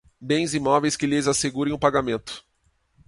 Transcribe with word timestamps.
bens 0.19 0.55
imóveis 0.55 0.97
que 0.97 1.05
lhes 1.05 1.27
assegurem 1.27 1.71
o 1.73 1.77
pagamento 1.77 2.43